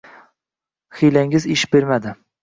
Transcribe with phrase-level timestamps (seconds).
[1.01, 2.15] Hiylangiz ish bermadi